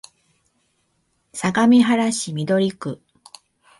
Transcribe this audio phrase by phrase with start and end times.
[1.31, 2.99] 相模原市緑区